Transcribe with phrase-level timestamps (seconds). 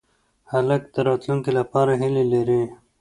[0.51, 2.63] هلک د راتلونکې لپاره هیلې لري.